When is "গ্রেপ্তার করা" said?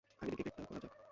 0.45-0.79